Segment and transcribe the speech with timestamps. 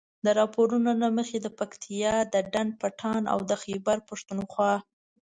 [0.25, 4.73] د راپورونو له مخې د پکتیا د ډنډ پټان او د خيبر پښتونخوا